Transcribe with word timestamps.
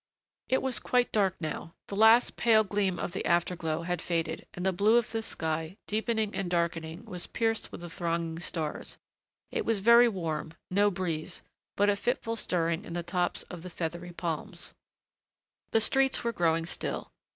It 0.49 0.63
was 0.63 0.79
quite 0.79 1.11
dark 1.11 1.35
now. 1.39 1.75
The 1.85 1.95
last 1.95 2.35
pale 2.35 2.63
gleam 2.63 2.97
of 2.97 3.11
the 3.11 3.23
afterglow 3.23 3.83
had 3.83 4.01
faded, 4.01 4.47
and 4.55 4.65
the 4.65 4.73
blue 4.73 4.97
of 4.97 5.11
the 5.11 5.21
sky, 5.21 5.77
deepening 5.85 6.33
and 6.33 6.49
darkening, 6.49 7.05
was 7.05 7.27
pierced 7.27 7.71
with 7.71 7.81
the 7.81 7.89
thronging 7.91 8.39
stars. 8.39 8.97
It 9.51 9.63
was 9.63 9.79
very 9.79 10.09
warm; 10.09 10.53
no 10.71 10.89
breeze, 10.89 11.43
but 11.77 11.87
a 11.87 11.95
fitful 11.95 12.35
stirring 12.35 12.83
in 12.83 12.93
the 12.93 13.03
tops 13.03 13.43
of 13.43 13.61
the 13.61 13.69
feathery 13.69 14.11
palms. 14.11 14.73
The 15.69 15.79
streets 15.79 16.23
were 16.23 16.33
growing 16.33 16.65
still. 16.65 17.11